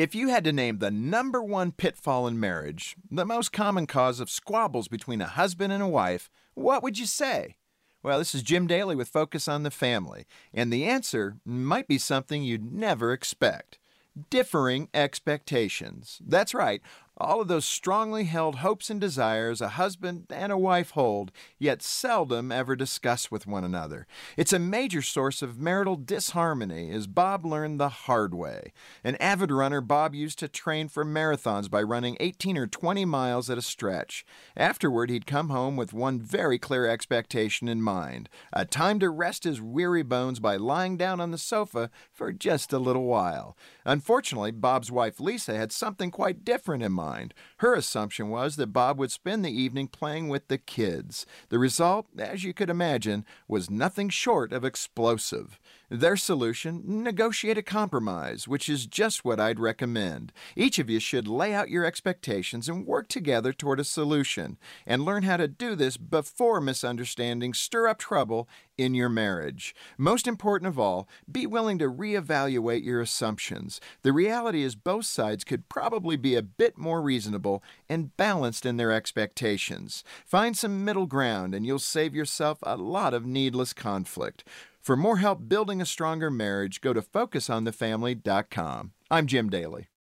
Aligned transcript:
If 0.00 0.14
you 0.14 0.28
had 0.28 0.44
to 0.44 0.52
name 0.52 0.78
the 0.78 0.90
number 0.90 1.42
one 1.42 1.72
pitfall 1.72 2.26
in 2.26 2.40
marriage, 2.40 2.96
the 3.10 3.26
most 3.26 3.52
common 3.52 3.86
cause 3.86 4.18
of 4.18 4.30
squabbles 4.30 4.88
between 4.88 5.20
a 5.20 5.26
husband 5.26 5.74
and 5.74 5.82
a 5.82 5.86
wife, 5.86 6.30
what 6.54 6.82
would 6.82 6.98
you 6.98 7.04
say? 7.04 7.56
Well, 8.02 8.18
this 8.18 8.34
is 8.34 8.42
Jim 8.42 8.66
Daly 8.66 8.96
with 8.96 9.10
Focus 9.10 9.46
on 9.46 9.62
the 9.62 9.70
Family, 9.70 10.24
and 10.54 10.72
the 10.72 10.86
answer 10.86 11.36
might 11.44 11.86
be 11.86 11.98
something 11.98 12.42
you'd 12.42 12.72
never 12.72 13.12
expect 13.12 13.78
differing 14.30 14.88
expectations. 14.94 16.18
That's 16.26 16.54
right, 16.54 16.80
all 17.20 17.40
of 17.40 17.48
those 17.48 17.64
strongly 17.64 18.24
held 18.24 18.56
hopes 18.56 18.88
and 18.88 19.00
desires 19.00 19.60
a 19.60 19.70
husband 19.70 20.26
and 20.30 20.50
a 20.50 20.58
wife 20.58 20.90
hold, 20.92 21.30
yet 21.58 21.82
seldom 21.82 22.50
ever 22.50 22.74
discuss 22.74 23.30
with 23.30 23.46
one 23.46 23.62
another. 23.62 24.06
It's 24.36 24.52
a 24.52 24.58
major 24.58 25.02
source 25.02 25.42
of 25.42 25.58
marital 25.58 25.96
disharmony, 25.96 26.90
as 26.90 27.06
Bob 27.06 27.44
learned 27.44 27.78
the 27.78 27.90
hard 27.90 28.34
way. 28.34 28.72
An 29.04 29.16
avid 29.16 29.50
runner, 29.50 29.80
Bob 29.80 30.14
used 30.14 30.38
to 30.38 30.48
train 30.48 30.88
for 30.88 31.04
marathons 31.04 31.70
by 31.70 31.82
running 31.82 32.16
18 32.20 32.56
or 32.56 32.66
20 32.66 33.04
miles 33.04 33.50
at 33.50 33.58
a 33.58 33.62
stretch. 33.62 34.24
Afterward, 34.56 35.10
he'd 35.10 35.26
come 35.26 35.50
home 35.50 35.76
with 35.76 35.92
one 35.92 36.20
very 36.20 36.58
clear 36.58 36.86
expectation 36.86 37.68
in 37.68 37.82
mind 37.82 38.28
a 38.52 38.64
time 38.64 38.98
to 38.98 39.10
rest 39.10 39.44
his 39.44 39.60
weary 39.60 40.02
bones 40.02 40.40
by 40.40 40.56
lying 40.56 40.96
down 40.96 41.20
on 41.20 41.30
the 41.30 41.38
sofa 41.38 41.90
for 42.12 42.32
just 42.32 42.72
a 42.72 42.78
little 42.78 43.04
while. 43.04 43.56
Unfortunately, 43.84 44.50
Bob's 44.50 44.90
wife 44.90 45.20
Lisa 45.20 45.56
had 45.56 45.72
something 45.72 46.10
quite 46.10 46.44
different 46.44 46.82
in 46.82 46.92
mind 46.92 47.09
mind. 47.10 47.34
Her 47.58 47.74
assumption 47.74 48.28
was 48.28 48.56
that 48.56 48.72
Bob 48.72 48.98
would 48.98 49.10
spend 49.10 49.44
the 49.44 49.50
evening 49.50 49.88
playing 49.88 50.28
with 50.28 50.48
the 50.48 50.58
kids. 50.58 51.26
The 51.48 51.58
result, 51.58 52.06
as 52.18 52.44
you 52.44 52.52
could 52.54 52.70
imagine, 52.70 53.24
was 53.48 53.70
nothing 53.70 54.08
short 54.08 54.52
of 54.52 54.64
explosive. 54.64 55.58
Their 55.90 56.16
solution 56.16 57.02
negotiate 57.02 57.58
a 57.58 57.62
compromise, 57.62 58.46
which 58.46 58.68
is 58.68 58.86
just 58.86 59.24
what 59.24 59.40
I'd 59.40 59.58
recommend. 59.58 60.32
Each 60.54 60.78
of 60.78 60.88
you 60.88 61.00
should 61.00 61.26
lay 61.26 61.52
out 61.52 61.68
your 61.68 61.84
expectations 61.84 62.68
and 62.68 62.86
work 62.86 63.08
together 63.08 63.52
toward 63.52 63.80
a 63.80 63.84
solution, 63.84 64.56
and 64.86 65.04
learn 65.04 65.24
how 65.24 65.36
to 65.36 65.48
do 65.48 65.74
this 65.74 65.96
before 65.96 66.60
misunderstandings 66.60 67.58
stir 67.58 67.88
up 67.88 67.98
trouble 67.98 68.48
in 68.80 68.94
your 68.94 69.10
marriage. 69.10 69.74
Most 69.98 70.26
important 70.26 70.66
of 70.66 70.78
all, 70.78 71.06
be 71.30 71.46
willing 71.46 71.78
to 71.78 71.90
reevaluate 71.90 72.82
your 72.82 73.02
assumptions. 73.02 73.78
The 74.00 74.12
reality 74.12 74.62
is, 74.62 74.74
both 74.74 75.04
sides 75.04 75.44
could 75.44 75.68
probably 75.68 76.16
be 76.16 76.34
a 76.34 76.42
bit 76.42 76.78
more 76.78 77.02
reasonable 77.02 77.62
and 77.90 78.16
balanced 78.16 78.64
in 78.64 78.78
their 78.78 78.90
expectations. 78.90 80.02
Find 80.24 80.56
some 80.56 80.82
middle 80.82 81.06
ground, 81.06 81.54
and 81.54 81.66
you'll 81.66 81.78
save 81.78 82.14
yourself 82.14 82.58
a 82.62 82.78
lot 82.78 83.12
of 83.12 83.26
needless 83.26 83.74
conflict. 83.74 84.44
For 84.80 84.96
more 84.96 85.18
help 85.18 85.46
building 85.46 85.82
a 85.82 85.86
stronger 85.86 86.30
marriage, 86.30 86.80
go 86.80 86.94
to 86.94 87.02
FocusOnTheFamily.com. 87.02 88.92
I'm 89.10 89.26
Jim 89.26 89.50
Daly. 89.50 89.90